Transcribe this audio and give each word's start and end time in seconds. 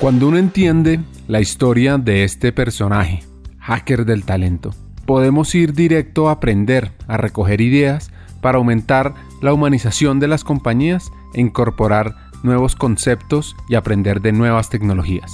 Cuando 0.00 0.28
uno 0.28 0.38
entiende 0.38 1.00
la 1.28 1.40
historia 1.40 1.98
de 1.98 2.24
este 2.24 2.52
personaje, 2.52 3.22
hacker 3.60 4.04
del 4.04 4.24
talento, 4.24 4.74
podemos 5.06 5.54
ir 5.54 5.72
directo 5.72 6.28
a 6.28 6.32
aprender, 6.32 6.90
a 7.06 7.16
recoger 7.16 7.60
ideas 7.60 8.10
para 8.40 8.58
aumentar 8.58 9.14
la 9.40 9.54
humanización 9.54 10.18
de 10.18 10.28
las 10.28 10.42
compañías 10.42 11.10
e 11.32 11.40
incorporar 11.40 12.16
nuevos 12.42 12.74
conceptos 12.74 13.56
y 13.68 13.76
aprender 13.76 14.20
de 14.20 14.32
nuevas 14.32 14.68
tecnologías. 14.68 15.32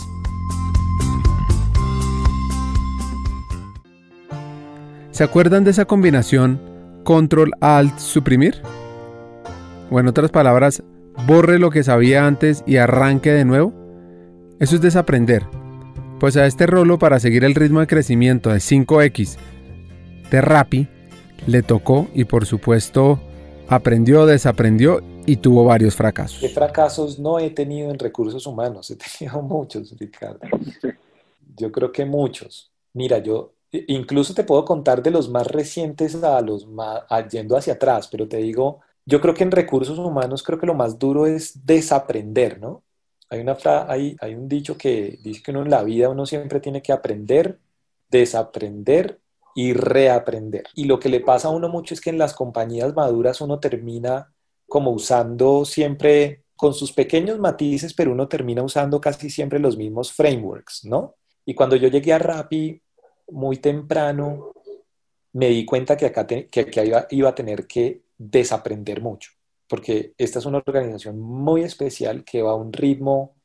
¿Se 5.11 5.25
acuerdan 5.25 5.65
de 5.65 5.71
esa 5.71 5.87
combinación 5.87 6.61
control 7.03 7.53
alt 7.61 7.99
suprimir? 7.99 8.63
O 9.91 9.99
en 9.99 10.07
otras 10.07 10.31
palabras, 10.31 10.83
borre 11.27 11.59
lo 11.59 11.71
que 11.71 11.83
sabía 11.83 12.27
antes 12.27 12.63
y 12.67 12.77
arranque 12.77 13.33
de 13.33 13.45
nuevo. 13.45 13.80
Eso 14.61 14.75
es 14.75 14.82
desaprender. 14.82 15.46
Pues 16.19 16.37
a 16.37 16.45
este 16.45 16.67
rolo 16.67 16.99
para 16.99 17.18
seguir 17.18 17.45
el 17.45 17.55
ritmo 17.55 17.81
de 17.81 17.87
crecimiento 17.87 18.51
de 18.51 18.59
5X 18.59 19.39
de 20.31 20.41
Rappi 20.43 20.87
le 21.46 21.63
tocó 21.63 22.09
y 22.14 22.25
por 22.25 22.45
supuesto 22.45 23.18
aprendió, 23.68 24.27
desaprendió 24.27 25.01
y 25.25 25.37
tuvo 25.37 25.65
varios 25.65 25.96
fracasos. 25.96 26.41
¿Qué 26.41 26.51
fracasos 26.51 27.18
no 27.18 27.39
he 27.39 27.49
tenido 27.49 27.91
en 27.91 27.99
recursos 27.99 28.46
humanos? 28.46 28.91
He 28.91 28.96
tenido 28.96 29.41
muchos, 29.43 29.96
Ricardo. 29.99 30.41
Yo 31.57 31.73
creo 31.73 31.90
que 31.90 32.05
muchos. 32.05 32.70
Mira, 32.92 33.17
yo 33.17 33.55
incluso 33.73 34.34
te 34.34 34.45
puedo 34.45 34.67
contar 34.67 35.03
de 35.03 35.11
los 35.11 35.31
más 35.31 35.47
recientes 35.47 36.23
a 36.23 36.39
los 36.42 36.67
más, 36.67 37.05
yendo 37.31 37.56
hacia 37.56 37.73
atrás, 37.73 38.09
pero 38.09 38.29
te 38.29 38.37
digo, 38.37 38.81
yo 39.06 39.23
creo 39.23 39.33
que 39.33 39.45
en 39.45 39.53
recursos 39.53 39.98
humanos 39.98 40.42
creo 40.42 40.59
que 40.59 40.67
lo 40.67 40.75
más 40.75 40.98
duro 40.98 41.27
es 41.27 41.65
desaprender, 41.65 42.61
¿no? 42.61 42.83
Hay, 43.30 43.41
una 43.41 43.56
hay, 43.89 44.34
un 44.34 44.48
dicho 44.48 44.77
que 44.77 45.19
dice 45.22 45.41
que 45.42 45.52
uno 45.52 45.62
en 45.62 45.70
la 45.70 45.84
vida 45.84 46.09
uno 46.09 46.27
siempre 46.27 46.59
tiene 46.59 46.83
que 46.83 46.92
aprender, 46.92 47.61
desaprender 48.11 49.20
y 49.55 49.72
reaprender. 49.72 50.64
Y 50.75 50.84
lo 50.84 50.98
que 50.98 51.09
le 51.09 51.20
pasa 51.20 51.48
a 51.48 51.53
uno 51.53 51.69
mucho 51.69 51.95
es 51.95 52.00
que 52.00 52.11
en 52.11 52.19
las 52.19 52.34
compañías 52.34 52.92
maduras 52.95 53.41
uno 53.41 53.61
termina 53.61 54.33
como 54.67 54.91
usando 54.91 55.64
siempre 55.64 56.42
con 56.56 56.75
sus 56.75 56.92
pequeños 56.92 57.39
matices, 57.39 57.95
pero 57.95 58.12
uno 58.12 58.28
termina 58.28 58.64
usando 58.64 59.00
casi 59.00 59.31
siempre 59.31 59.61
los 59.61 59.77
mismos 59.77 60.12
frameworks, 60.12 60.84
¿no? 60.84 61.15
Y 61.47 61.55
cuando 61.55 61.77
yo 61.77 61.89
llegué 61.89 62.12
a 62.12 62.19
Rappi 62.19 62.83
muy 63.28 63.59
temprano, 63.59 64.53
me 65.33 65.48
di 65.48 65.65
cuenta 65.65 65.97
que 65.97 66.06
acá, 66.06 66.27
que, 66.27 67.06
iba 67.11 67.28
a 67.28 67.34
tener 67.34 67.67
que 67.69 68.03
desaprender 68.19 69.00
mucho 69.00 69.31
porque 69.71 70.15
esta 70.19 70.41
es 70.41 70.47
una 70.47 70.59
organización 70.59 71.21
muy 71.21 71.63
especial 71.63 72.25
que 72.25 72.43
va 72.43 72.51
a 72.51 72.57
un 72.57 72.73
ritmo 72.73 73.37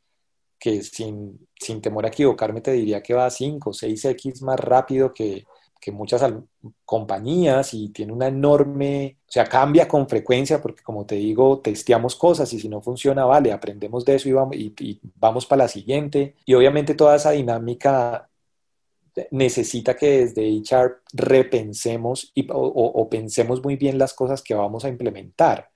que 0.57 0.81
sin, 0.81 1.47
sin 1.59 1.81
temor 1.81 2.05
a 2.05 2.07
equivocarme 2.07 2.61
te 2.61 2.71
diría 2.71 3.03
que 3.03 3.13
va 3.13 3.27
a 3.27 3.29
5 3.29 3.69
o 3.69 3.73
6x 3.73 4.41
más 4.41 4.59
rápido 4.59 5.13
que, 5.13 5.45
que 5.79 5.91
muchas 5.91 6.23
compañías 6.83 7.75
y 7.75 7.89
tiene 7.89 8.11
una 8.11 8.27
enorme, 8.27 9.19
o 9.27 9.31
sea, 9.31 9.45
cambia 9.45 9.87
con 9.87 10.09
frecuencia 10.09 10.59
porque 10.59 10.81
como 10.81 11.05
te 11.05 11.13
digo, 11.13 11.59
testeamos 11.59 12.15
cosas 12.15 12.51
y 12.53 12.59
si 12.59 12.69
no 12.69 12.81
funciona, 12.81 13.23
vale, 13.25 13.51
aprendemos 13.51 14.03
de 14.03 14.15
eso 14.15 14.27
y 14.27 14.31
vamos, 14.31 14.55
y, 14.55 14.99
vamos 15.19 15.45
para 15.45 15.65
la 15.65 15.67
siguiente. 15.67 16.33
Y 16.43 16.55
obviamente 16.55 16.95
toda 16.95 17.17
esa 17.17 17.31
dinámica 17.31 18.27
necesita 19.29 19.95
que 19.95 20.25
desde 20.25 20.49
HR 20.49 21.01
repensemos 21.13 22.31
y, 22.33 22.47
o 22.51 23.07
pensemos 23.11 23.63
muy 23.63 23.75
bien 23.75 23.99
las 23.99 24.15
cosas 24.15 24.41
que 24.41 24.55
vamos 24.55 24.85
a 24.85 24.89
implementar 24.89 25.69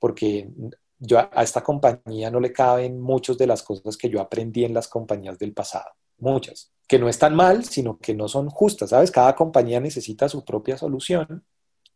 porque 0.00 0.50
yo 0.98 1.18
a 1.18 1.42
esta 1.42 1.62
compañía 1.62 2.30
no 2.30 2.40
le 2.40 2.52
caben 2.52 3.00
muchas 3.00 3.38
de 3.38 3.46
las 3.46 3.62
cosas 3.62 3.96
que 3.96 4.10
yo 4.10 4.20
aprendí 4.20 4.64
en 4.64 4.74
las 4.74 4.88
compañías 4.88 5.38
del 5.38 5.52
pasado, 5.52 5.90
muchas, 6.18 6.72
que 6.88 6.98
no 6.98 7.08
están 7.08 7.36
mal, 7.36 7.64
sino 7.64 7.98
que 7.98 8.14
no 8.14 8.26
son 8.26 8.50
justas, 8.50 8.90
¿sabes? 8.90 9.10
Cada 9.10 9.36
compañía 9.36 9.78
necesita 9.78 10.28
su 10.28 10.44
propia 10.44 10.76
solución 10.76 11.44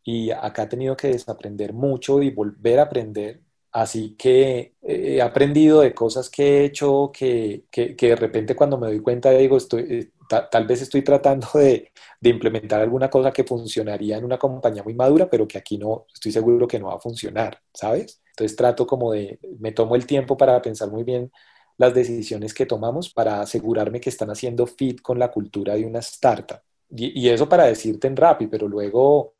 y 0.03 0.31
acá 0.31 0.63
he 0.63 0.67
tenido 0.67 0.95
que 0.95 1.09
desaprender 1.09 1.73
mucho 1.73 2.21
y 2.21 2.31
volver 2.31 2.79
a 2.79 2.83
aprender. 2.83 3.41
Así 3.71 4.15
que 4.17 4.75
he 4.81 5.21
aprendido 5.21 5.81
de 5.81 5.93
cosas 5.93 6.29
que 6.29 6.61
he 6.61 6.65
hecho 6.65 7.11
que, 7.13 7.65
que, 7.69 7.95
que 7.95 8.07
de 8.09 8.15
repente 8.15 8.55
cuando 8.55 8.77
me 8.77 8.87
doy 8.87 9.01
cuenta 9.01 9.31
digo, 9.31 9.57
estoy, 9.57 10.13
tal 10.27 10.65
vez 10.67 10.81
estoy 10.81 11.01
tratando 11.03 11.47
de, 11.53 11.91
implementar 12.21 12.81
alguna 12.81 13.09
cosa 13.09 13.31
que 13.31 13.43
funcionaría 13.43 14.17
en 14.17 14.25
una 14.25 14.39
compañía 14.39 14.83
muy 14.83 14.95
madura, 14.95 15.29
pero 15.29 15.47
que 15.47 15.57
aquí 15.57 15.77
no, 15.77 16.07
estoy 16.13 16.31
seguro 16.31 16.67
que 16.67 16.79
no 16.79 16.87
va 16.87 16.95
a 16.95 16.99
funcionar, 16.99 17.61
¿sabes? 17.73 18.21
Entonces 18.29 18.57
trato 18.57 18.87
como 18.87 19.11
de, 19.13 19.39
me 19.59 19.71
tomo 19.71 19.95
el 19.95 20.05
tiempo 20.05 20.35
para 20.35 20.61
pensar 20.61 20.89
muy 20.89 21.03
bien 21.03 21.31
las 21.77 21.93
decisiones 21.93 22.53
que 22.53 22.65
tomamos 22.65 23.13
para 23.13 23.41
asegurarme 23.41 23.99
que 23.99 24.09
están 24.09 24.29
haciendo 24.31 24.65
fit 24.65 25.01
con 25.01 25.19
la 25.19 25.29
cultura 25.29 25.75
de 25.75 25.85
una 25.85 25.99
startup. 25.99 26.61
Y, 26.89 27.19
y 27.19 27.29
eso 27.29 27.47
para 27.47 27.65
decirte 27.65 28.07
en 28.07 28.15
Rappi, 28.15 28.47
pero 28.47 28.67
luego, 28.67 29.35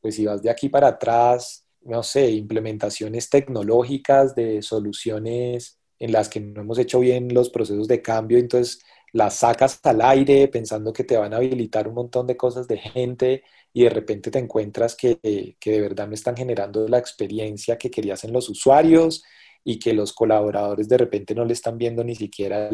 pues 0.00 0.14
si 0.16 0.24
vas 0.24 0.42
de 0.42 0.50
aquí 0.50 0.68
para 0.68 0.88
atrás, 0.88 1.66
no 1.82 2.02
sé, 2.02 2.30
implementaciones 2.30 3.28
tecnológicas 3.28 4.34
de 4.34 4.62
soluciones 4.62 5.78
en 5.98 6.12
las 6.12 6.28
que 6.28 6.40
no 6.40 6.62
hemos 6.62 6.78
hecho 6.78 7.00
bien 7.00 7.32
los 7.32 7.50
procesos 7.50 7.88
de 7.88 8.02
cambio, 8.02 8.38
entonces 8.38 8.82
las 9.12 9.36
sacas 9.36 9.78
al 9.84 10.00
aire 10.00 10.48
pensando 10.48 10.92
que 10.92 11.04
te 11.04 11.16
van 11.16 11.34
a 11.34 11.36
habilitar 11.36 11.86
un 11.86 11.94
montón 11.94 12.26
de 12.26 12.36
cosas 12.36 12.66
de 12.66 12.78
gente 12.78 13.44
y 13.72 13.84
de 13.84 13.90
repente 13.90 14.30
te 14.30 14.38
encuentras 14.38 14.96
que, 14.96 15.18
de 15.22 15.80
verdad 15.80 16.08
me 16.08 16.14
están 16.14 16.36
generando 16.36 16.88
la 16.88 16.98
experiencia 16.98 17.78
que 17.78 17.90
querías 17.90 18.24
en 18.24 18.32
los 18.32 18.48
usuarios 18.48 19.22
y 19.64 19.78
que 19.78 19.92
los 19.92 20.12
colaboradores 20.12 20.88
de 20.88 20.98
repente 20.98 21.34
no 21.34 21.44
le 21.44 21.52
están 21.52 21.78
viendo 21.78 22.02
ni 22.04 22.14
siquiera 22.14 22.70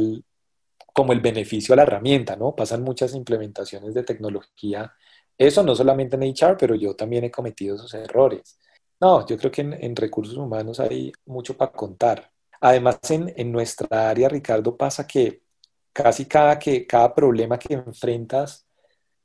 como 0.93 1.13
el 1.13 1.21
beneficio 1.21 1.75
a 1.75 1.77
la 1.77 1.83
herramienta, 1.83 2.37
¿no? 2.37 2.57
Pasan 2.57 2.83
muchas 2.83 3.15
implementaciones 3.15 3.95
de 3.95 4.03
tecnología. 4.03 4.93
Eso 5.37 5.63
no 5.63 5.75
solamente 5.75 6.17
en 6.17 6.23
HR, 6.23 6.57
pero 6.59 6.75
yo 6.75 6.95
también 6.97 7.25
he 7.25 7.31
cometido 7.31 7.77
esos 7.77 7.95
errores. 7.95 8.59
No, 9.01 9.25
yo 9.27 9.37
creo 9.37 9.51
que 9.53 9.61
en, 9.63 9.95
recursos 9.95 10.37
humanos 10.37 10.81
hay 10.81 11.13
mucho 11.27 11.57
para 11.57 11.71
contar. 11.73 12.33
Además, 12.61 12.99
en, 13.11 13.33
en 13.37 13.53
nuestra 13.53 14.11
área, 14.11 14.29
Ricardo, 14.29 14.77
pasa 14.77 15.07
que 15.07 15.43
casi 15.93 16.27
cada, 16.27 16.59
que, 16.59 16.87
cada 16.87 17.15
problema 17.15 17.59
que 17.59 17.75
enfrentas 17.75 18.67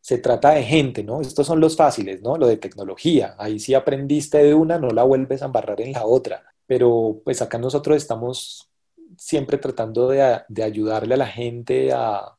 se 0.02 0.18
trata 0.18 0.52
de 0.52 0.64
gente, 0.64 1.04
¿no? 1.04 1.22
Estos 1.22 1.48
son 1.48 1.62
los 1.62 1.78
fáciles, 1.78 2.22
¿no? 2.22 2.38
Lo 2.38 2.48
de 2.48 2.58
tecnología. 2.58 3.36
Ahí 3.38 3.60
sí 3.60 3.74
aprendiste 3.74 4.44
de 4.44 4.54
una, 4.54 4.78
no 4.78 4.90
la 4.90 5.04
vuelves 5.04 5.42
a 5.42 5.46
embarrar 5.46 5.80
en 5.82 5.94
la 5.94 6.06
otra. 6.06 6.44
Pero 6.68 7.22
pues 7.24 7.42
acá 7.42 7.58
nosotros 7.58 7.98
estamos 7.98 8.70
siempre 9.18 9.58
tratando 9.58 10.10
de, 10.10 10.42
de 10.50 10.64
ayudarle 10.64 11.14
a 11.14 11.18
la 11.18 11.28
gente, 11.28 11.92
a, 11.94 12.38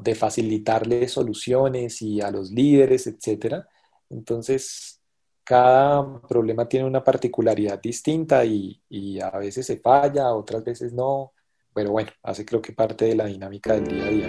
de 0.00 0.14
facilitarle 0.14 1.08
soluciones 1.08 2.02
y 2.02 2.20
a 2.20 2.30
los 2.30 2.50
líderes, 2.50 3.06
etcétera. 3.06 3.68
Entonces, 4.10 5.00
cada 5.44 6.20
problema 6.22 6.68
tiene 6.68 6.86
una 6.86 7.04
particularidad 7.04 7.80
distinta 7.80 8.44
y, 8.44 8.82
y 8.88 9.20
a 9.20 9.30
veces 9.30 9.66
se 9.66 9.78
falla, 9.78 10.34
otras 10.34 10.64
veces 10.64 10.92
no 10.92 11.32
pero 11.74 11.92
bueno, 11.92 12.10
hace 12.22 12.44
creo 12.44 12.60
que 12.60 12.72
parte 12.72 13.04
de 13.04 13.14
la 13.14 13.26
dinámica 13.26 13.74
del 13.74 13.86
día 13.86 14.04
a 14.04 14.08
día. 14.08 14.28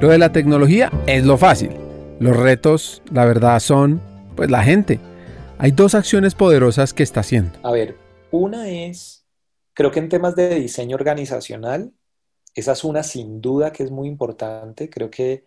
Lo 0.00 0.08
de 0.08 0.18
la 0.18 0.32
tecnología 0.32 0.90
es 1.06 1.26
lo 1.26 1.36
fácil. 1.36 1.72
Los 2.20 2.36
retos, 2.36 3.02
la 3.12 3.24
verdad, 3.26 3.60
son 3.60 4.00
pues 4.34 4.50
la 4.50 4.62
gente. 4.62 4.98
Hay 5.58 5.72
dos 5.72 5.94
acciones 5.94 6.34
poderosas 6.34 6.94
que 6.94 7.02
está 7.02 7.20
haciendo. 7.20 7.58
A 7.62 7.72
ver, 7.72 7.96
una 8.30 8.70
es, 8.70 9.26
creo 9.74 9.90
que 9.90 9.98
en 9.98 10.08
temas 10.08 10.34
de 10.36 10.54
diseño 10.54 10.96
organizacional, 10.96 11.92
esa 12.54 12.72
es 12.72 12.84
una 12.84 13.02
sin 13.02 13.40
duda 13.42 13.72
que 13.72 13.82
es 13.82 13.90
muy 13.90 14.08
importante. 14.08 14.88
Creo 14.88 15.10
que 15.10 15.44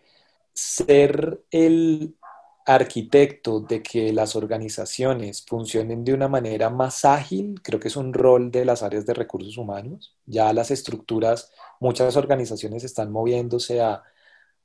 ser 0.52 1.42
el 1.50 2.14
arquitecto 2.64 3.60
de 3.60 3.82
que 3.82 4.12
las 4.12 4.36
organizaciones 4.36 5.44
funcionen 5.44 6.02
de 6.02 6.14
una 6.14 6.28
manera 6.28 6.70
más 6.70 7.04
ágil, 7.04 7.60
creo 7.62 7.78
que 7.78 7.88
es 7.88 7.96
un 7.96 8.14
rol 8.14 8.50
de 8.50 8.64
las 8.64 8.82
áreas 8.82 9.04
de 9.04 9.12
recursos 9.12 9.58
humanos. 9.58 10.16
Ya 10.24 10.52
las 10.52 10.70
estructuras, 10.70 11.52
muchas 11.78 12.16
organizaciones 12.16 12.82
están 12.84 13.12
moviéndose 13.12 13.82
a, 13.82 14.02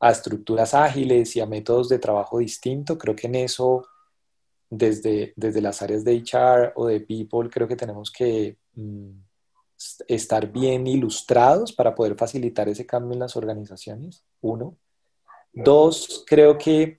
estructuras 0.02 0.74
ágiles 0.74 1.36
y 1.36 1.42
a 1.42 1.46
métodos 1.46 1.90
de 1.90 2.00
trabajo 2.00 2.40
distintos. 2.40 2.98
Creo 2.98 3.18
que 3.18 3.28
en 3.28 3.36
eso, 3.36 3.86
desde, 4.70 5.34
desde 5.36 5.60
las 5.60 5.82
áreas 5.82 6.06
de 6.06 6.16
HR 6.24 6.72
o 6.76 6.88
de 6.88 7.02
People, 7.02 7.50
creo 7.50 7.68
que 7.68 7.76
tenemos 7.76 8.10
que 8.10 8.58
mm, 8.76 9.10
estar 10.08 10.50
bien 10.50 10.88
ilustrados 10.88 11.74
para 11.74 11.96
poder 11.96 12.16
facilitar 12.16 12.70
ese 12.70 12.86
cambio 12.86 13.14
en 13.14 13.20
las 13.20 13.36
organizaciones. 13.36 14.24
Uno. 14.40 14.78
Dos, 15.52 16.24
creo 16.26 16.58
que 16.58 16.99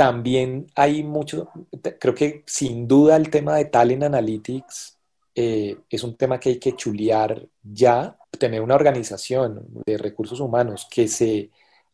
también 0.00 0.66
hay 0.76 1.02
mucho, 1.02 1.50
creo 1.98 2.14
que 2.14 2.42
sin 2.46 2.88
duda 2.88 3.16
el 3.16 3.28
tema 3.28 3.56
de 3.56 3.66
Talent 3.66 4.04
Analytics 4.04 4.96
eh, 5.34 5.76
es 5.90 6.02
un 6.02 6.16
tema 6.16 6.40
que 6.40 6.48
hay 6.48 6.58
que 6.58 6.74
chulear 6.74 7.46
ya, 7.62 8.16
tener 8.38 8.62
una 8.62 8.76
organización 8.76 9.62
de 9.84 9.98
recursos 9.98 10.40
humanos 10.40 10.88
que 10.90 11.06
se 11.06 11.50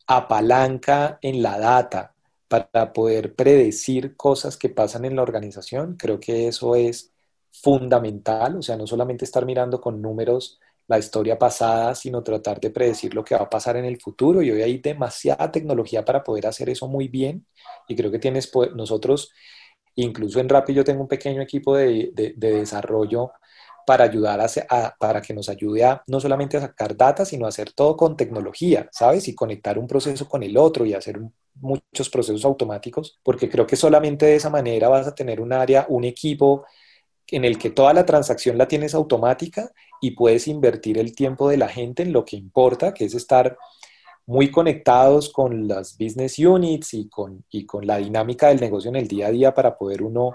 apalanca 0.06 1.18
en 1.20 1.42
la 1.42 1.58
data 1.58 2.14
para 2.46 2.92
poder 2.92 3.34
predecir 3.34 4.14
cosas 4.14 4.56
que 4.56 4.68
pasan 4.68 5.04
en 5.04 5.16
la 5.16 5.22
organización, 5.22 5.96
creo 5.96 6.20
que 6.20 6.46
eso 6.46 6.76
es 6.76 7.10
fundamental, 7.50 8.58
o 8.58 8.62
sea, 8.62 8.76
no 8.76 8.86
solamente 8.86 9.24
estar 9.24 9.44
mirando 9.44 9.80
con 9.80 10.00
números 10.00 10.60
la 10.88 10.98
historia 10.98 11.38
pasada, 11.38 11.94
sino 11.94 12.22
tratar 12.22 12.60
de 12.60 12.70
predecir 12.70 13.14
lo 13.14 13.24
que 13.24 13.34
va 13.34 13.42
a 13.42 13.50
pasar 13.50 13.76
en 13.76 13.84
el 13.84 14.00
futuro. 14.00 14.42
Y 14.42 14.50
hoy 14.50 14.62
hay 14.62 14.78
demasiada 14.78 15.50
tecnología 15.50 16.04
para 16.04 16.22
poder 16.22 16.46
hacer 16.46 16.68
eso 16.70 16.86
muy 16.88 17.08
bien. 17.08 17.46
Y 17.88 17.96
creo 17.96 18.10
que 18.10 18.18
tienes, 18.18 18.50
nosotros, 18.74 19.32
incluso 19.96 20.40
en 20.40 20.48
Rappi, 20.48 20.74
yo 20.74 20.84
tengo 20.84 21.02
un 21.02 21.08
pequeño 21.08 21.42
equipo 21.42 21.76
de, 21.76 22.12
desarrollo 22.36 23.32
para 23.86 24.04
ayudar 24.04 24.40
a, 24.40 24.96
para 24.98 25.20
que 25.22 25.34
nos 25.34 25.48
ayude 25.48 25.84
a 25.84 26.02
no 26.08 26.20
solamente 26.20 26.56
a 26.56 26.60
sacar 26.60 26.96
data, 26.96 27.24
sino 27.24 27.46
a 27.46 27.50
hacer 27.50 27.72
todo 27.72 27.96
con 27.96 28.16
tecnología, 28.16 28.88
¿sabes? 28.92 29.28
Y 29.28 29.34
conectar 29.34 29.78
un 29.78 29.86
proceso 29.86 30.28
con 30.28 30.42
el 30.42 30.56
otro 30.56 30.84
y 30.84 30.94
hacer 30.94 31.20
muchos 31.54 32.10
procesos 32.10 32.44
automáticos, 32.44 33.18
porque 33.22 33.48
creo 33.48 33.66
que 33.66 33.76
solamente 33.76 34.26
de 34.26 34.36
esa 34.36 34.50
manera 34.50 34.88
vas 34.88 35.06
a 35.06 35.14
tener 35.14 35.40
un 35.40 35.52
área, 35.52 35.86
un 35.88 36.04
equipo 36.04 36.64
en 37.28 37.44
el 37.44 37.58
que 37.58 37.70
toda 37.70 37.92
la 37.92 38.06
transacción 38.06 38.58
la 38.58 38.68
tienes 38.68 38.94
automática 38.94 39.70
y 40.00 40.12
puedes 40.12 40.48
invertir 40.48 40.98
el 40.98 41.14
tiempo 41.14 41.48
de 41.48 41.56
la 41.56 41.68
gente 41.68 42.02
en 42.02 42.12
lo 42.12 42.24
que 42.24 42.36
importa, 42.36 42.92
que 42.92 43.04
es 43.04 43.14
estar 43.14 43.56
muy 44.26 44.50
conectados 44.50 45.30
con 45.30 45.68
las 45.68 45.96
business 45.98 46.38
units 46.38 46.94
y 46.94 47.08
con, 47.08 47.44
y 47.50 47.64
con 47.64 47.86
la 47.86 47.98
dinámica 47.98 48.48
del 48.48 48.60
negocio 48.60 48.88
en 48.88 48.96
el 48.96 49.08
día 49.08 49.28
a 49.28 49.30
día 49.30 49.54
para 49.54 49.76
poder 49.76 50.02
uno 50.02 50.34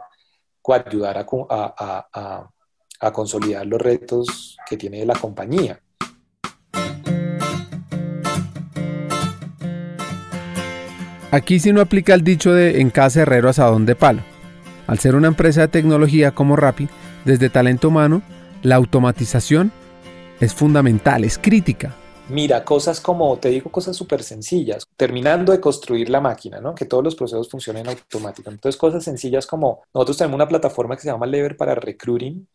ayudar 0.68 1.18
a, 1.18 1.26
a, 1.50 2.50
a 3.02 3.12
consolidar 3.12 3.66
los 3.66 3.82
retos 3.82 4.58
que 4.70 4.78
tiene 4.78 5.06
la 5.06 5.16
compañía. 5.16 5.82
Aquí 11.32 11.60
sí 11.60 11.72
no 11.72 11.82
aplica 11.82 12.14
el 12.14 12.24
dicho 12.24 12.54
de 12.54 12.82
en 12.82 12.90
casa 12.90 13.22
herrero 13.22 13.50
asadón 13.50 13.86
de 13.86 13.96
palo. 13.96 14.22
Al 14.86 15.00
ser 15.00 15.16
una 15.16 15.30
empresa 15.30 15.62
de 15.62 15.68
tecnología 15.70 16.32
como 16.32 16.58
Rappi, 16.58 16.90
desde 17.24 17.50
talento 17.50 17.88
humano, 17.88 18.22
la 18.64 18.76
automatización 18.76 19.72
es 20.40 20.54
fundamental, 20.54 21.24
es 21.24 21.38
crítica. 21.38 21.96
Mira, 22.30 22.64
cosas 22.64 23.02
como, 23.02 23.38
te 23.38 23.50
digo 23.50 23.72
cosas 23.72 23.96
súper 23.96 24.24
sencillas, 24.24 24.86
terminando 24.96 25.52
de 25.52 25.60
construir 25.60 26.10
la 26.10 26.22
máquina, 26.22 26.62
¿no? 26.62 26.74
Que 26.74 26.86
todos 26.86 27.04
los 27.04 27.16
procesos 27.16 27.50
funcionen 27.50 27.88
automáticamente. 27.88 28.60
Entonces, 28.60 28.80
cosas 28.80 29.04
sencillas 29.04 29.46
como, 29.46 29.84
nosotros 29.94 30.18
tenemos 30.18 30.36
una 30.36 30.48
plataforma 30.48 30.96
que 30.96 31.02
se 31.02 31.10
llama 31.10 31.26
Lever 31.26 31.58
para 31.58 31.76
recruiting 31.76 32.48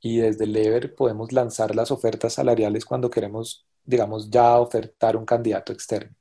y 0.00 0.18
desde 0.18 0.46
Lever 0.46 0.94
podemos 0.94 1.32
lanzar 1.32 1.74
las 1.74 1.90
ofertas 1.90 2.34
salariales 2.34 2.84
cuando 2.84 3.08
queremos, 3.08 3.66
digamos, 3.84 4.30
ya 4.30 4.58
ofertar 4.58 5.16
un 5.16 5.24
candidato 5.24 5.72
externo. 5.72 6.14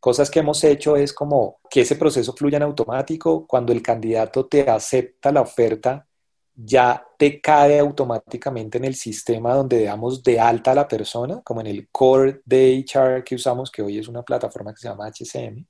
Cosas 0.00 0.30
que 0.30 0.40
hemos 0.40 0.62
hecho 0.64 0.96
es 0.96 1.12
como 1.12 1.60
que 1.70 1.82
ese 1.82 1.96
proceso 1.96 2.34
fluya 2.34 2.56
en 2.56 2.64
automático. 2.64 3.46
Cuando 3.46 3.72
el 3.72 3.80
candidato 3.80 4.44
te 4.46 4.68
acepta 4.68 5.32
la 5.32 5.40
oferta, 5.40 6.06
ya 6.54 7.04
te 7.18 7.40
cae 7.40 7.78
automáticamente 7.78 8.78
en 8.78 8.84
el 8.84 8.94
sistema 8.94 9.54
donde 9.54 9.84
damos 9.84 10.22
de 10.22 10.38
alta 10.40 10.72
a 10.72 10.74
la 10.74 10.88
persona, 10.88 11.40
como 11.42 11.60
en 11.60 11.66
el 11.66 11.88
core 11.90 12.42
de 12.44 12.84
HR 12.86 13.24
que 13.24 13.34
usamos, 13.34 13.70
que 13.70 13.82
hoy 13.82 13.98
es 13.98 14.08
una 14.08 14.22
plataforma 14.22 14.72
que 14.72 14.80
se 14.80 14.88
llama 14.88 15.08
HCM, 15.08 15.66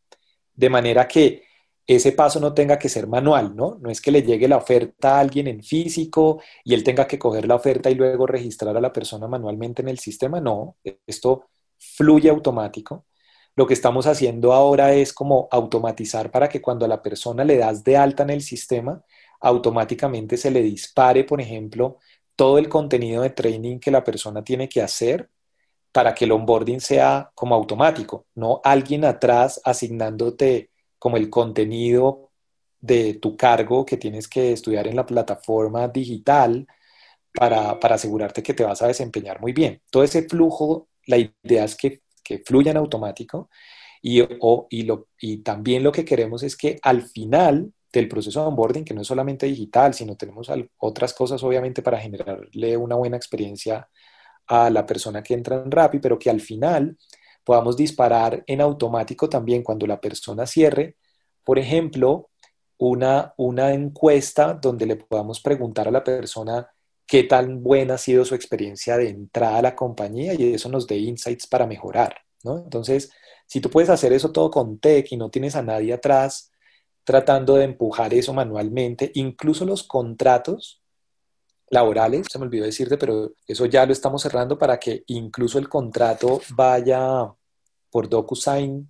de 0.55 0.71
manera 0.71 1.09
que 1.09 1.45
ese 1.87 2.13
paso 2.13 2.41
no 2.41 2.55
tenga 2.55 2.79
que 2.79 2.89
ser 2.89 3.07
manual, 3.07 3.55
¿no? 3.57 3.79
No 3.81 3.91
es 3.91 4.01
que 4.01 4.11
le 4.11 4.23
llegue 4.23 4.49
la 4.49 4.57
oferta 4.57 5.17
a 5.17 5.21
alguien 5.21 5.49
en 5.49 5.63
físico 5.63 6.41
y 6.65 6.75
él 6.75 6.85
tenga 6.85 7.07
que 7.07 7.19
coger 7.19 7.47
la 7.47 7.57
oferta 7.57 7.91
y 7.91 7.95
luego 7.95 8.27
registrar 8.27 8.77
a 8.77 8.81
la 8.81 8.93
persona 8.93 9.27
manualmente 9.29 9.83
en 9.83 9.89
el 9.89 9.99
sistema, 9.99 10.41
no, 10.41 10.77
esto 11.07 11.49
fluye 11.79 12.31
automático 12.31 13.05
lo 13.57 13.67
que 13.67 13.75
estamos 13.75 14.07
haciendo 14.07 14.53
ahora 14.53 14.93
es 14.95 15.13
como 15.13 15.49
automatizar 15.51 16.31
para 16.31 16.49
que 16.49 16.61
cuando 16.61 16.85
a 16.85 16.89
la 16.89 17.03
persona 17.03 17.45
le 17.45 17.57
das 17.57 17.85
de 17.85 17.97
alta 17.97 18.25
en 18.25 18.31
el 18.31 18.43
sistema, 18.43 19.03
automáticamente 19.45 20.37
se 20.37 20.51
le 20.51 20.63
dispare, 20.63 21.25
por 21.25 21.41
ejemplo, 21.41 21.99
todo 22.37 22.59
el 22.59 22.69
contenido 22.69 23.23
de 23.23 23.31
training 23.31 23.79
que 23.79 23.91
la 23.91 24.05
persona 24.05 24.43
tiene 24.43 24.69
que 24.69 24.83
hacer 24.83 25.31
para 25.93 26.15
que 26.15 26.25
el 26.25 26.33
onboarding 26.33 26.81
sea 26.81 27.31
como 27.35 27.55
automático, 27.55 28.27
no 28.35 28.61
alguien 28.65 29.05
atrás 29.05 29.61
asignándote 29.65 30.71
como 30.99 31.17
el 31.17 31.31
contenido 31.31 32.31
de 32.81 33.15
tu 33.15 33.37
cargo 33.37 33.85
que 33.87 33.97
tienes 33.97 34.29
que 34.29 34.53
estudiar 34.53 34.89
en 34.89 34.97
la 34.97 35.07
plataforma 35.07 35.89
digital 35.89 36.67
para, 37.33 37.79
para 37.81 37.97
asegurarte 37.97 38.43
que 38.43 38.55
te 38.55 38.65
vas 38.65 38.83
a 38.83 38.89
desempeñar 38.89 39.41
muy 39.41 39.53
bien. 39.53 39.81
Todo 39.91 40.03
ese 40.05 40.29
flujo, 40.29 40.89
la 41.07 41.19
idea 41.19 41.65
es 41.65 41.77
que 41.77 42.03
que 42.25 42.39
fluya 42.45 42.73
en 42.73 42.79
automático. 42.79 43.51
Y, 44.03 44.23
y, 44.71 44.83
lo, 44.83 45.09
y 45.21 45.39
también 45.39 45.83
lo 45.83 45.93
que 45.93 46.05
queremos 46.05 46.43
es 46.43 46.57
que 46.57 46.79
al 46.83 47.03
final 47.09 47.73
del 48.01 48.09
proceso 48.09 48.41
de 48.41 48.47
onboarding, 48.47 48.85
que 48.85 48.95
no 48.95 49.03
es 49.03 49.07
solamente 49.07 49.47
digital, 49.47 49.95
sino 49.95 50.17
tenemos 50.17 50.51
otras 50.79 51.15
cosas 51.15 51.43
obviamente 51.43 51.83
para 51.83 51.99
generarle 51.99 52.77
una 52.77 52.97
buena 52.97 53.17
experiencia 53.17 53.89
a 54.47 54.71
la 54.71 54.85
persona 54.85 55.23
que 55.23 55.35
entra 55.35 55.57
en 55.57 55.71
Rappi, 55.71 55.99
pero 55.99 56.19
que 56.19 56.31
al 56.31 56.41
final 56.41 56.97
podamos 57.45 57.77
disparar 57.77 58.43
en 58.47 58.61
automático 58.61 59.29
también 59.29 59.63
cuando 59.63 59.87
la 59.87 60.01
persona 60.01 60.47
cierre, 60.47 60.97
por 61.45 61.59
ejemplo, 61.59 62.31
una, 62.79 63.35
una 63.37 63.73
encuesta 63.73 64.55
donde 64.55 64.87
le 64.87 64.97
podamos 64.97 65.41
preguntar 65.41 65.89
a 65.89 65.91
la 65.91 66.03
persona 66.03 66.69
qué 67.07 67.25
tan 67.25 67.63
buena 67.63 67.95
ha 67.95 67.99
sido 67.99 68.25
su 68.25 68.35
experiencia 68.35 68.97
de 68.97 69.11
entrada 69.11 69.59
a 69.59 69.63
la 69.63 69.77
compañía 69.77 70.35
y 70.35 70.55
eso 70.55 70.69
nos 70.69 70.87
dé 70.87 70.97
insights 70.97 71.47
para 71.47 71.67
mejorar, 71.67 72.17
¿no? 72.43 72.59
Entonces, 72.59 73.11
si 73.47 73.61
tú 73.61 73.71
puedes 73.71 73.91
hacer 73.91 74.13
eso 74.13 74.33
todo 74.33 74.51
con 74.51 74.79
tech 74.79 75.07
y 75.13 75.17
no 75.17 75.31
tienes 75.31 75.55
a 75.55 75.63
nadie 75.63 75.93
atrás 75.93 76.51
tratando 77.05 77.55
de 77.57 77.65
empujar 77.65 78.15
eso 78.15 78.33
manualmente, 78.33 79.11
incluso 79.15 79.65
los 79.65 79.83
contratos 79.83 80.83
laborales, 81.71 82.27
se 82.31 82.39
me 82.39 82.47
olvidó 82.47 82.65
decirte, 82.65 82.99
pero 82.99 83.33
eso 83.47 83.67
ya 83.67 83.87
lo 83.87 83.93
estamos 83.93 84.23
cerrando 84.23 84.59
para 84.59 84.79
que 84.79 85.05
incluso 85.09 85.59
el 85.59 85.69
contrato 85.69 86.41
vaya 86.51 87.33
por 87.91 88.09
DocuSign 88.09 88.89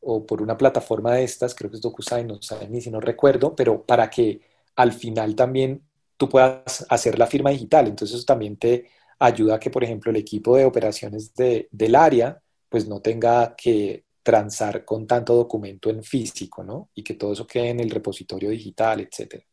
o 0.00 0.26
por 0.26 0.42
una 0.42 0.56
plataforma 0.56 1.14
de 1.14 1.24
estas, 1.24 1.54
creo 1.54 1.70
que 1.70 1.76
es 1.76 1.82
DocuSign, 1.82 2.26
no 2.26 2.42
sé 2.42 2.68
ni 2.68 2.80
si 2.80 2.90
no 2.90 3.00
recuerdo, 3.00 3.54
pero 3.54 3.82
para 3.84 4.10
que 4.10 4.40
al 4.76 4.92
final 4.92 5.34
también 5.34 5.82
tú 6.16 6.28
puedas 6.28 6.86
hacer 6.88 7.18
la 7.18 7.26
firma 7.26 7.50
digital. 7.50 7.86
Entonces 7.86 8.16
eso 8.16 8.26
también 8.26 8.56
te 8.56 8.88
ayuda 9.18 9.56
a 9.56 9.60
que, 9.60 9.70
por 9.70 9.84
ejemplo, 9.84 10.10
el 10.10 10.16
equipo 10.16 10.56
de 10.56 10.64
operaciones 10.64 11.34
de, 11.34 11.68
del 11.70 11.94
área 11.94 12.40
pues 12.68 12.88
no 12.88 13.00
tenga 13.00 13.54
que 13.56 14.04
transar 14.24 14.84
con 14.84 15.06
tanto 15.06 15.36
documento 15.36 15.90
en 15.90 16.02
físico, 16.02 16.64
¿no? 16.64 16.90
Y 16.94 17.04
que 17.04 17.14
todo 17.14 17.34
eso 17.34 17.46
quede 17.46 17.68
en 17.68 17.80
el 17.80 17.90
repositorio 17.90 18.50
digital, 18.50 19.00
etc. 19.00 19.44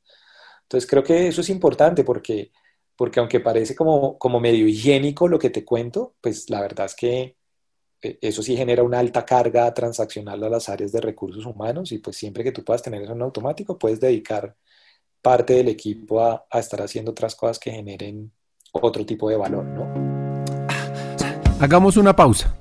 Entonces 0.63 0.89
creo 0.89 1.03
que 1.03 1.27
eso 1.27 1.41
es 1.41 1.49
importante 1.49 2.03
porque, 2.05 2.51
porque 2.95 3.19
aunque 3.19 3.41
parece 3.41 3.75
como, 3.75 4.17
como 4.17 4.39
medio 4.39 4.65
higiénico 4.65 5.27
lo 5.27 5.37
que 5.37 5.49
te 5.49 5.65
cuento, 5.65 6.15
pues 6.21 6.49
la 6.49 6.61
verdad 6.61 6.85
es 6.85 6.95
que 6.95 7.35
eh, 8.01 8.17
eso 8.21 8.41
sí 8.41 8.55
genera 8.55 8.81
una 8.81 8.99
alta 8.99 9.25
carga 9.25 9.71
transaccional 9.73 10.41
a 10.43 10.49
las 10.49 10.69
áreas 10.69 10.93
de 10.93 11.01
recursos 11.01 11.45
humanos 11.45 11.91
y 11.91 11.99
pues 11.99 12.15
siempre 12.15 12.43
que 12.43 12.53
tú 12.53 12.63
puedas 12.63 12.81
tener 12.81 13.01
eso 13.03 13.11
en 13.11 13.21
automático, 13.21 13.77
puedes 13.77 13.99
dedicar 13.99 14.55
parte 15.21 15.53
del 15.53 15.67
equipo 15.67 16.23
a, 16.23 16.47
estar 16.53 16.81
haciendo 16.81 17.11
otras 17.11 17.35
cosas 17.35 17.59
que 17.59 17.71
generen 17.71 18.31
otro 18.71 19.05
tipo 19.05 19.29
de 19.29 19.35
valor, 19.35 19.65
¿no? 19.65 20.65
Hagamos 21.59 21.97
una 21.97 22.15
pausa. 22.15 22.60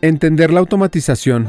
Entender 0.00 0.52
la 0.52 0.60
automatización 0.60 1.48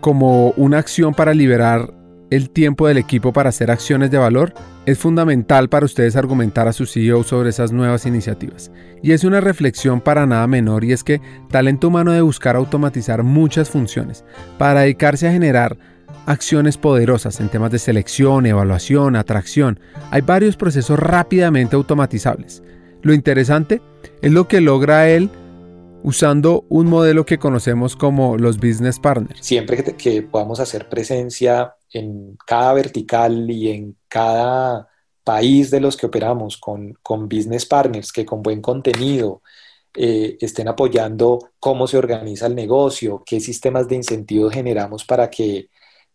como 0.00 0.50
una 0.56 0.78
acción 0.78 1.14
para 1.14 1.32
liberar 1.32 1.94
el 2.30 2.50
tiempo 2.50 2.88
del 2.88 2.98
equipo 2.98 3.32
para 3.32 3.50
hacer 3.50 3.70
acciones 3.70 4.10
de 4.10 4.18
valor 4.18 4.52
es 4.84 4.98
fundamental 4.98 5.68
para 5.68 5.86
ustedes 5.86 6.16
argumentar 6.16 6.66
a 6.66 6.72
su 6.72 6.86
CEO 6.86 7.22
sobre 7.22 7.50
esas 7.50 7.70
nuevas 7.70 8.04
iniciativas. 8.04 8.72
Y 9.00 9.12
es 9.12 9.22
una 9.22 9.40
reflexión 9.40 10.00
para 10.00 10.26
nada 10.26 10.44
menor 10.48 10.82
y 10.82 10.90
es 10.90 11.04
que 11.04 11.20
talento 11.50 11.86
humano 11.86 12.10
debe 12.10 12.22
buscar 12.22 12.56
automatizar 12.56 13.22
muchas 13.22 13.70
funciones 13.70 14.24
para 14.58 14.80
dedicarse 14.80 15.28
a 15.28 15.32
generar 15.32 15.76
acciones 16.26 16.76
poderosas 16.76 17.38
en 17.38 17.48
temas 17.48 17.70
de 17.70 17.78
selección, 17.78 18.44
evaluación, 18.46 19.14
atracción. 19.14 19.78
Hay 20.10 20.22
varios 20.22 20.56
procesos 20.56 20.98
rápidamente 20.98 21.76
automatizables. 21.76 22.60
Lo 23.02 23.14
interesante 23.14 23.80
es 24.20 24.32
lo 24.32 24.48
que 24.48 24.60
logra 24.60 25.08
él 25.08 25.30
usando 26.04 26.66
un 26.68 26.86
modelo 26.86 27.24
que 27.24 27.38
conocemos 27.38 27.96
como 27.96 28.36
los 28.36 28.58
business 28.58 29.00
partners. 29.00 29.38
Siempre 29.40 29.82
que, 29.82 30.22
podamos 30.22 30.60
hacer 30.60 30.88
presencia 30.90 31.74
en 31.90 32.36
cada 32.46 32.74
vertical 32.74 33.50
y 33.50 33.70
en 33.70 33.96
cada 34.06 34.86
país 35.24 35.70
de 35.70 35.80
los 35.80 35.96
que 35.96 36.04
operamos 36.04 36.58
con, 36.58 36.92
con 37.02 37.26
business 37.26 37.64
partners 37.64 38.12
que 38.12 38.26
con 38.26 38.42
buen 38.42 38.60
contenido 38.60 39.40
eh, 39.96 40.36
estén 40.42 40.68
apoyando 40.68 41.38
cómo 41.58 41.86
se 41.86 41.96
organiza 41.96 42.48
el 42.48 42.54
negocio, 42.54 43.22
qué 43.24 43.40
sistemas 43.40 43.88
de 43.88 43.96
incentivos 43.96 44.52
generamos 44.52 45.06
para, 45.06 45.30
que, 45.30 45.70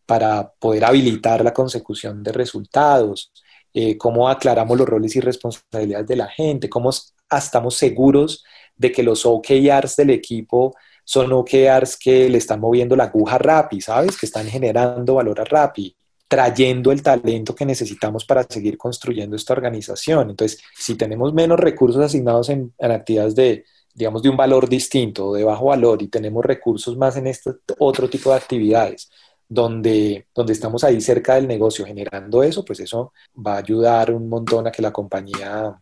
para 0.05 0.51
poder 0.51 0.85
habilitar 0.85 1.43
la 1.43 1.51
consecución 1.51 2.21
de 2.21 2.31
resultados, 2.31 3.31
eh, 3.73 3.97
cómo 3.97 4.29
aclaramos 4.29 4.77
los 4.77 4.87
roles 4.87 5.15
y 5.15 5.19
responsabilidades 5.19 6.05
de 6.05 6.15
la 6.15 6.27
gente, 6.27 6.69
cómo 6.69 6.91
estamos 7.31 7.75
seguros 7.75 8.43
de 8.79 8.91
que 8.91 9.03
los 9.03 9.25
OKRs 9.25 9.97
del 9.97 10.09
equipo 10.09 10.75
son 11.03 11.31
OKRs 11.33 11.97
que 11.97 12.29
le 12.29 12.37
están 12.37 12.59
moviendo 12.59 12.95
la 12.95 13.05
aguja 13.05 13.37
rápido, 13.37 13.81
¿sabes? 13.81 14.17
Que 14.17 14.25
están 14.25 14.47
generando 14.47 15.15
valor 15.15 15.37
rápido, 15.49 15.95
trayendo 16.27 16.91
el 16.91 17.03
talento 17.03 17.53
que 17.53 17.65
necesitamos 17.65 18.25
para 18.25 18.43
seguir 18.43 18.77
construyendo 18.77 19.35
esta 19.35 19.53
organización. 19.53 20.29
Entonces, 20.29 20.61
si 20.77 20.95
tenemos 20.95 21.33
menos 21.33 21.59
recursos 21.59 22.01
asignados 22.01 22.49
en, 22.49 22.73
actividades 22.79 23.35
de, 23.35 23.65
digamos, 23.93 24.23
de 24.23 24.29
un 24.29 24.37
valor 24.37 24.69
distinto, 24.69 25.33
de 25.33 25.43
bajo 25.43 25.65
valor, 25.65 26.01
y 26.01 26.07
tenemos 26.07 26.45
recursos 26.45 26.95
más 26.95 27.17
en 27.17 27.27
este 27.27 27.51
otro 27.79 28.09
tipo 28.09 28.29
de 28.29 28.37
actividades, 28.37 29.09
donde, 29.49 30.27
donde 30.33 30.53
estamos 30.53 30.83
ahí 30.83 31.01
cerca 31.01 31.35
del 31.35 31.47
negocio 31.47 31.85
generando 31.85 32.43
eso, 32.43 32.63
pues 32.63 32.79
eso 32.79 33.11
va 33.35 33.55
a 33.55 33.57
ayudar 33.57 34.11
un 34.11 34.29
montón 34.29 34.67
a 34.67 34.71
que 34.71 34.83
la 34.83 34.93
compañía 34.93 35.75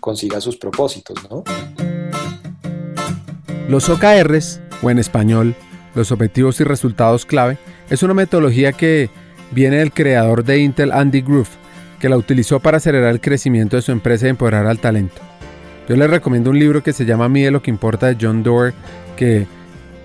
consiga 0.00 0.40
sus 0.40 0.58
propósitos, 0.58 1.16
¿no? 1.28 1.42
Los 3.68 3.88
OKRs, 3.88 4.60
o 4.80 4.90
en 4.90 4.98
español, 4.98 5.56
los 5.96 6.12
objetivos 6.12 6.60
y 6.60 6.64
resultados 6.64 7.26
clave, 7.26 7.58
es 7.90 8.04
una 8.04 8.14
metodología 8.14 8.72
que 8.72 9.10
viene 9.50 9.78
del 9.78 9.92
creador 9.92 10.44
de 10.44 10.60
Intel, 10.60 10.92
Andy 10.92 11.20
Grove, 11.20 11.48
que 11.98 12.08
la 12.08 12.16
utilizó 12.16 12.60
para 12.60 12.76
acelerar 12.76 13.10
el 13.10 13.20
crecimiento 13.20 13.74
de 13.74 13.82
su 13.82 13.90
empresa 13.90 14.26
y 14.26 14.30
empoderar 14.30 14.66
al 14.66 14.78
talento. 14.78 15.20
Yo 15.88 15.96
les 15.96 16.08
recomiendo 16.08 16.50
un 16.50 16.60
libro 16.60 16.84
que 16.84 16.92
se 16.92 17.04
llama 17.04 17.28
Mide 17.28 17.50
lo 17.50 17.60
que 17.60 17.72
importa 17.72 18.06
de 18.06 18.16
John 18.20 18.44
Doerr, 18.44 18.72
que 19.16 19.48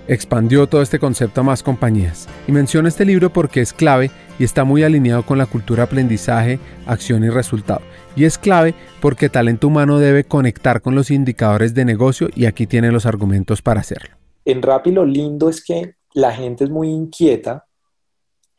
expandió 0.08 0.66
todo 0.66 0.82
este 0.82 0.98
concepto 0.98 1.42
a 1.42 1.44
más 1.44 1.62
compañías. 1.62 2.28
Y 2.48 2.52
menciono 2.52 2.88
este 2.88 3.04
libro 3.04 3.32
porque 3.32 3.60
es 3.60 3.72
clave 3.72 4.10
y 4.40 4.44
está 4.44 4.64
muy 4.64 4.82
alineado 4.82 5.24
con 5.24 5.38
la 5.38 5.46
cultura 5.46 5.84
aprendizaje, 5.84 6.58
acción 6.86 7.22
y 7.22 7.30
resultado. 7.30 7.82
Y 8.14 8.24
es 8.24 8.38
clave 8.38 8.74
porque 9.00 9.28
talento 9.28 9.68
humano 9.68 9.98
debe 9.98 10.24
conectar 10.24 10.82
con 10.82 10.94
los 10.94 11.10
indicadores 11.10 11.74
de 11.74 11.84
negocio 11.84 12.28
y 12.34 12.46
aquí 12.46 12.66
tiene 12.66 12.92
los 12.92 13.06
argumentos 13.06 13.62
para 13.62 13.80
hacerlo. 13.80 14.16
En 14.44 14.60
Rappi 14.60 14.90
lo 14.90 15.04
lindo 15.04 15.48
es 15.48 15.64
que 15.64 15.94
la 16.14 16.32
gente 16.32 16.64
es 16.64 16.70
muy 16.70 16.90
inquieta 16.90 17.66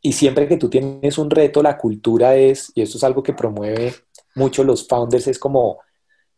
y 0.06 0.12
siempre 0.12 0.46
que 0.46 0.58
tú 0.58 0.68
tienes 0.68 1.16
un 1.16 1.30
reto, 1.30 1.62
la 1.62 1.78
cultura 1.78 2.36
es, 2.36 2.70
y 2.74 2.82
esto 2.82 2.98
es 2.98 3.04
algo 3.04 3.22
que 3.22 3.32
promueve 3.32 3.94
mucho 4.34 4.62
los 4.62 4.86
founders, 4.86 5.28
es 5.28 5.38
como, 5.38 5.78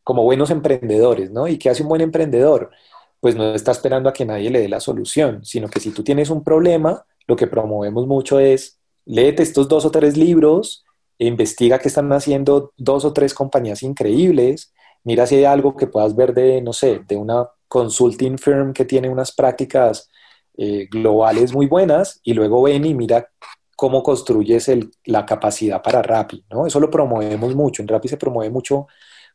como 0.05 0.23
buenos 0.23 0.51
emprendedores, 0.51 1.33
¿no? 1.33 1.49
¿Y 1.49 1.59
qué 1.59 1.71
hace 1.71 1.83
un 1.83 1.89
buen 1.89 2.01
emprendedor? 2.01 2.71
Pues 3.19 3.35
no 3.35 3.57
está 3.57 3.73
esperando 3.73 4.09
a 4.09 4.13
que 4.13 4.25
nadie 4.25 4.51
le 4.51 4.61
dé 4.61 4.69
la 4.69 4.79
solución, 4.79 5.45
sino 5.45 5.69
que 5.69 5.81
si 5.81 5.91
tú 5.91 6.05
tienes 6.05 6.31
un 6.31 6.45
problema, 6.45 7.05
lo 7.27 7.35
que 7.35 7.49
promovemos 7.49 8.07
mucho 8.07 8.39
es, 8.39 8.79
léete 9.05 9.43
estos 9.43 9.67
dos 9.67 9.85
o 9.85 9.91
tres 9.91 10.17
libros, 10.17 10.86
investiga 11.19 11.79
qué 11.79 11.89
están 11.89 12.13
haciendo 12.13 12.73
dos 12.77 13.05
o 13.05 13.13
tres 13.13 13.35
compañías 13.35 13.83
increíbles, 13.83 14.73
mira 15.05 15.27
si 15.27 15.37
hay 15.37 15.45
algo 15.45 15.77
que 15.77 15.87
puedas 15.87 16.15
ver 16.15 16.35
de, 16.35 16.61
no 16.61 16.73
sé, 16.73 17.01
de 17.07 17.17
una 17.17 17.49
consulting 17.69 18.39
firm 18.39 18.73
que 18.73 18.85
tiene 18.85 19.09
unas 19.09 19.33
prácticas 19.33 20.11
eh, 20.57 20.89
globales 20.91 21.53
muy 21.53 21.67
buenas 21.67 22.21
y 22.23 22.35
luego 22.35 22.63
ven 22.63 22.85
y 22.87 22.95
mira 22.95 23.29
cómo 23.77 24.03
construyes 24.03 24.71
la 25.05 25.27
capacidad 25.27 25.83
para 25.83 26.03
Rappi, 26.03 26.45
¿no? 26.51 26.67
Eso 26.67 26.81
lo 26.81 26.91
promovemos 26.91 27.55
mucho. 27.55 27.83
En 27.83 27.89
Rappi 27.89 28.09
se 28.09 28.17
promueve 28.17 28.51
mucho 28.51 28.87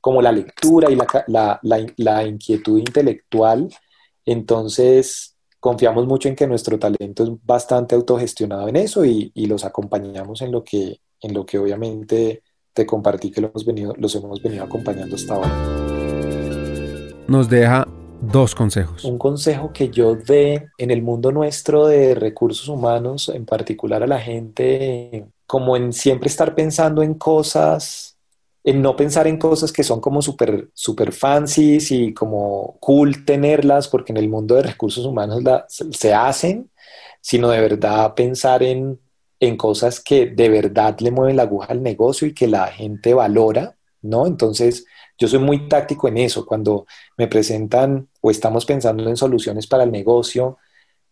como 0.01 0.21
la 0.21 0.31
lectura 0.31 0.89
y 0.89 0.97
la, 1.27 2.27
inquietud 2.27 2.79
intelectual. 2.79 3.69
Entonces, 4.25 5.37
confiamos 5.59 6.07
mucho 6.07 6.27
en 6.27 6.35
que 6.35 6.47
nuestro 6.47 6.79
talento 6.79 7.23
es 7.23 7.29
bastante 7.43 7.93
autogestionado 7.93 8.67
en 8.67 8.77
eso 8.77 9.05
y 9.05 9.31
los 9.45 9.63
acompañamos 9.63 10.41
en 10.41 10.51
lo 10.51 10.63
que 10.63 11.01
en 11.21 11.33
lo 11.33 11.45
que 11.45 11.59
obviamente 11.59 12.43
te 12.73 12.85
compartí 12.85 13.31
que 13.31 13.41
hemos 13.41 13.65
venido, 13.65 13.93
los 13.97 14.15
hemos 14.15 14.41
venido 14.41 14.63
acompañando 14.63 15.15
hasta 15.15 15.35
ahora. 15.35 15.51
Nos 17.27 17.49
deja 17.49 17.87
dos 18.21 18.55
consejos. 18.55 19.03
Un 19.03 19.17
consejo 19.17 19.71
que 19.73 19.89
yo 19.89 20.15
dé 20.15 20.69
en 20.77 20.91
el 20.91 21.01
mundo 21.01 21.31
nuestro 21.31 21.87
de 21.87 22.15
recursos 22.15 22.67
humanos, 22.67 23.29
en 23.29 23.45
particular 23.45 24.03
a 24.03 24.07
la 24.07 24.19
gente, 24.19 25.25
como 25.47 25.75
en 25.75 25.91
siempre 25.91 26.29
estar 26.29 26.55
pensando 26.55 27.01
en 27.01 27.15
cosas, 27.15 28.17
en 28.63 28.81
no 28.81 28.95
pensar 28.95 29.27
en 29.27 29.37
cosas 29.37 29.71
que 29.71 29.83
son 29.83 29.99
como 29.99 30.21
súper 30.21 30.69
super 30.73 31.11
fancies 31.11 31.91
y 31.91 32.13
como 32.13 32.77
cool 32.79 33.25
tenerlas, 33.25 33.87
porque 33.87 34.13
en 34.13 34.17
el 34.17 34.29
mundo 34.29 34.55
de 34.55 34.63
recursos 34.63 35.05
humanos 35.05 35.41
se 35.67 36.13
hacen, 36.13 36.69
sino 37.21 37.49
de 37.49 37.59
verdad 37.59 38.13
pensar 38.13 38.63
en 38.63 38.99
en 39.41 39.57
cosas 39.57 39.99
que 39.99 40.27
de 40.27 40.49
verdad 40.49 40.99
le 40.99 41.11
mueven 41.11 41.35
la 41.35 41.43
aguja 41.43 41.73
al 41.73 41.83
negocio 41.83 42.27
y 42.27 42.33
que 42.33 42.47
la 42.47 42.67
gente 42.67 43.13
valora, 43.15 43.75
¿no? 44.03 44.27
Entonces, 44.27 44.85
yo 45.17 45.27
soy 45.27 45.39
muy 45.39 45.67
táctico 45.67 46.07
en 46.07 46.19
eso. 46.19 46.45
Cuando 46.45 46.85
me 47.17 47.27
presentan 47.27 48.07
o 48.21 48.31
estamos 48.31 48.65
pensando 48.65 49.09
en 49.09 49.17
soluciones 49.17 49.65
para 49.67 49.83
el 49.83 49.91
negocio, 49.91 50.59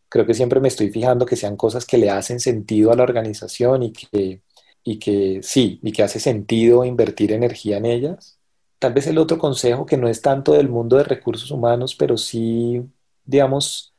creo 0.09 0.25
que 0.27 0.35
siempre 0.35 0.59
me 0.59 0.67
estoy 0.67 0.91
fijando 0.91 1.25
que 1.25 1.35
sean 1.35 1.57
cosas 1.57 1.85
que 1.85 1.97
le 1.97 2.11
hacen 2.11 2.39
sentido 2.39 2.91
a 2.91 2.95
la 2.95 3.03
organización 3.03 3.83
y 3.83 3.93
que, 3.93 4.43
y 4.83 4.99
que 4.99 5.39
sí, 5.41 5.79
y 5.83 5.91
que 5.91 6.03
hace 6.03 6.19
sentido 6.19 6.85
invertir 6.85 7.31
energía 7.31 7.77
en 7.77 7.85
ellas. 7.87 8.39
Tal 8.77 8.93
vez 8.93 9.07
el 9.07 9.17
otro 9.17 9.39
consejo 9.39 9.85
que 9.87 9.97
no 9.97 10.07
es 10.07 10.21
tanto 10.21 10.53
del 10.53 10.69
mundo 10.69 10.97
de 10.97 11.03
recursos 11.03 11.49
humanos, 11.51 11.95
pero 11.95 12.15
sí, 12.17 12.81
digamos, 13.25 13.93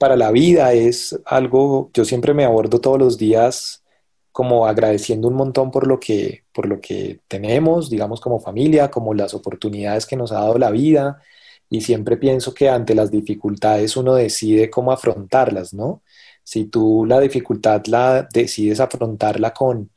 para 0.00 0.16
la 0.16 0.30
vida 0.30 0.72
es 0.72 1.20
algo, 1.26 1.90
yo 1.92 2.06
siempre 2.06 2.32
me 2.32 2.46
abordo 2.46 2.80
todos 2.80 2.98
los 2.98 3.18
días 3.18 3.84
como 4.32 4.66
agradeciendo 4.66 5.28
un 5.28 5.34
montón 5.34 5.70
por 5.70 5.86
lo 5.86 6.00
que, 6.00 6.44
por 6.54 6.66
lo 6.66 6.80
que 6.80 7.20
tenemos, 7.28 7.90
digamos 7.90 8.18
como 8.22 8.40
familia, 8.40 8.90
como 8.90 9.12
las 9.12 9.34
oportunidades 9.34 10.06
que 10.06 10.16
nos 10.16 10.32
ha 10.32 10.36
dado 10.36 10.56
la 10.56 10.70
vida. 10.70 11.20
Y 11.68 11.82
siempre 11.82 12.16
pienso 12.16 12.54
que 12.54 12.70
ante 12.70 12.94
las 12.94 13.10
dificultades 13.10 13.94
uno 13.94 14.14
decide 14.14 14.70
cómo 14.70 14.90
afrontarlas, 14.92 15.74
¿no? 15.74 16.02
Si 16.44 16.64
tú 16.64 17.04
la 17.06 17.20
dificultad 17.20 17.84
la 17.86 18.26
decides 18.32 18.80
afrontarla 18.80 19.52
con, 19.52 19.90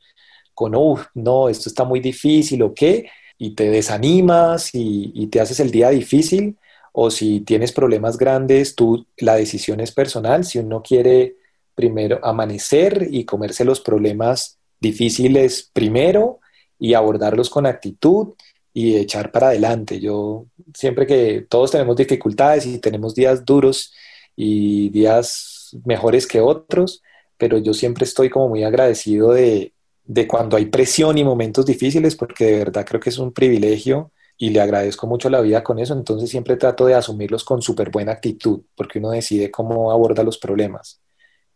con 0.52 0.72
no, 1.14 1.48
esto 1.48 1.70
está 1.70 1.84
muy 1.84 2.00
difícil 2.00 2.62
o 2.62 2.74
qué, 2.74 3.08
y 3.38 3.54
te 3.54 3.70
desanimas 3.70 4.70
y 4.74 5.26
te 5.28 5.40
haces 5.40 5.60
el 5.60 5.70
día 5.70 5.88
difícil, 5.88 6.58
o 6.96 7.10
si 7.10 7.40
tienes 7.40 7.72
problemas 7.72 8.16
grandes, 8.16 8.76
tú, 8.76 9.04
la 9.16 9.34
decisión 9.34 9.80
es 9.80 9.90
personal. 9.90 10.44
Si 10.44 10.60
uno 10.60 10.80
quiere 10.80 11.34
primero 11.74 12.20
amanecer 12.22 13.08
y 13.10 13.24
comerse 13.24 13.64
los 13.64 13.80
problemas 13.80 14.58
difíciles 14.78 15.68
primero 15.72 16.38
y 16.78 16.94
abordarlos 16.94 17.50
con 17.50 17.66
actitud 17.66 18.34
y 18.72 18.94
echar 18.94 19.32
para 19.32 19.48
adelante. 19.48 19.98
Yo 19.98 20.46
siempre 20.72 21.04
que 21.04 21.44
todos 21.48 21.72
tenemos 21.72 21.96
dificultades 21.96 22.64
y 22.64 22.78
tenemos 22.78 23.16
días 23.16 23.44
duros 23.44 23.92
y 24.36 24.88
días 24.90 25.76
mejores 25.84 26.28
que 26.28 26.40
otros, 26.40 27.02
pero 27.36 27.58
yo 27.58 27.74
siempre 27.74 28.04
estoy 28.04 28.30
como 28.30 28.48
muy 28.48 28.62
agradecido 28.62 29.32
de, 29.32 29.72
de 30.04 30.28
cuando 30.28 30.56
hay 30.56 30.66
presión 30.66 31.18
y 31.18 31.24
momentos 31.24 31.66
difíciles, 31.66 32.14
porque 32.14 32.44
de 32.44 32.58
verdad 32.58 32.86
creo 32.86 33.00
que 33.00 33.10
es 33.10 33.18
un 33.18 33.32
privilegio 33.32 34.12
y 34.36 34.50
le 34.50 34.60
agradezco 34.60 35.06
mucho 35.06 35.30
la 35.30 35.40
vida 35.40 35.62
con 35.62 35.78
eso, 35.78 35.94
entonces 35.94 36.30
siempre 36.30 36.56
trato 36.56 36.86
de 36.86 36.94
asumirlos 36.94 37.44
con 37.44 37.62
súper 37.62 37.90
buena 37.90 38.12
actitud, 38.12 38.62
porque 38.74 38.98
uno 38.98 39.10
decide 39.10 39.50
cómo 39.50 39.92
aborda 39.92 40.22
los 40.22 40.38
problemas. 40.38 41.00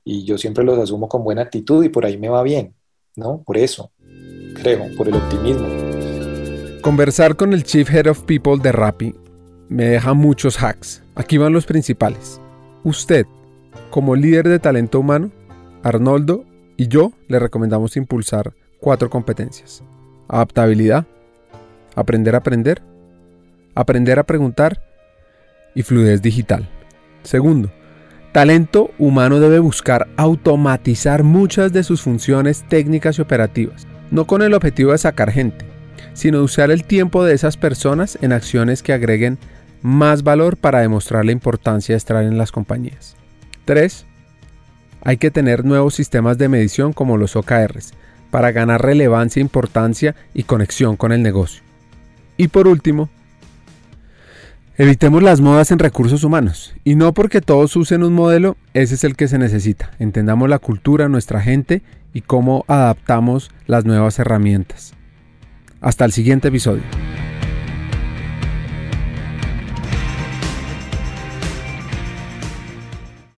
Y 0.05 0.25
yo 0.25 0.39
siempre 0.39 0.65
los 0.65 0.79
asumo 0.79 1.09
con 1.09 1.25
buena 1.25 1.43
actitud 1.43 1.85
y 1.85 1.89
por 1.89 2.07
ahí 2.07 2.17
me 2.17 2.29
va 2.29 2.43
bien, 2.43 2.75
¿no? 3.17 3.43
Por 3.45 3.59
eso, 3.59 3.91
creo, 4.55 4.87
por 4.97 5.09
el 5.09 5.17
optimismo. 5.17 5.67
Conversar 6.81 7.37
con 7.37 7.53
el 7.53 7.65
Chief 7.65 7.91
Head 7.93 8.07
of 8.07 8.23
People 8.23 8.59
de 8.63 8.73
Rappi 8.73 9.15
me 9.69 9.85
deja 9.85 10.15
muchos 10.15 10.63
hacks. 10.63 11.03
Aquí 11.15 11.37
van 11.37 11.53
los 11.53 11.67
principales. 11.67 12.41
Usted, 12.85 13.27
como 13.91 14.17
líder 14.17 14.49
de 14.49 14.59
talento 14.59 15.01
humano, 15.01 15.31
Arnoldo 15.83 16.45
y 16.77 16.89
yo 16.89 17.13
le 17.27 17.39
recomendamos 17.39 17.97
impulsar 17.97 18.55
cuatro 18.81 19.11
competencias. 19.11 19.83
Adaptabilidad, 20.29 21.07
aprender 21.99 22.35
a 22.35 22.39
aprender, 22.39 22.81
aprender 23.75 24.19
a 24.19 24.25
preguntar 24.25 24.81
y 25.75 25.83
fluidez 25.83 26.23
digital. 26.23 26.69
Segundo, 27.25 27.73
talento 28.33 28.91
humano 28.99 29.41
debe 29.41 29.59
buscar 29.59 30.09
automatizar 30.17 31.25
muchas 31.25 31.73
de 31.73 31.83
sus 31.83 32.03
funciones 32.03 32.65
técnicas 32.69 33.19
y 33.19 33.23
operativas, 33.23 33.87
no 34.11 34.27
con 34.27 34.43
el 34.43 34.55
objetivo 34.55 34.93
de 34.93 34.99
sacar 34.99 35.33
gente, 35.33 35.65
sino 36.15 36.43
usar 36.43 36.71
el 36.71 36.85
tiempo 36.85 37.25
de 37.25 37.35
esas 37.35 37.57
personas 37.57 38.17
en 38.23 38.33
acciones 38.33 38.83
que 38.83 38.93
agreguen 38.93 39.39
más 39.83 40.23
valor 40.23 40.57
para 40.57 40.81
demostrar 40.81 41.25
la 41.25 41.33
importancia 41.33 41.95
de 41.95 41.99
estar 41.99 42.23
en 42.23 42.39
las 42.39 42.53
compañías. 42.53 43.17
3. 43.65 44.07
Hay 45.03 45.17
que 45.17 45.31
tener 45.31 45.65
nuevos 45.65 45.95
sistemas 45.95 46.39
de 46.39 46.49
medición 46.49 46.93
como 46.93 47.17
los 47.17 47.37
OKRs 47.37 47.93
para 48.31 48.53
ganar 48.53 48.83
relevancia, 48.83 49.41
importancia 49.41 50.15
y 50.35 50.45
conexión 50.45 50.97
con 50.97 51.13
el 51.13 51.23
negocio. 51.23 51.68
Y 52.39 52.49
por 52.49 52.69
último, 52.69 53.11
evitemos 54.79 55.23
las 55.23 55.41
modas 55.41 55.73
en 55.73 55.81
recursos 55.81 56.23
humanos. 56.25 56.73
Y 56.85 56.95
no 56.95 57.13
porque 57.13 57.41
todos 57.41 57.75
usen 57.77 58.05
un 58.05 58.15
modelo, 58.15 58.57
ese 58.73 58.95
es 58.95 59.05
el 59.05 59.17
que 59.17 59.29
se 59.29 59.39
necesita. 59.39 59.91
Entendamos 59.99 60.49
la 60.49 60.61
cultura, 60.61 61.09
nuestra 61.09 61.41
gente 61.43 61.83
y 62.15 62.23
cómo 62.23 62.65
adaptamos 62.69 63.51
las 63.67 63.85
nuevas 63.85 64.19
herramientas. 64.21 64.95
Hasta 65.81 66.05
el 66.05 66.13
siguiente 66.13 66.49
episodio. 66.49 66.83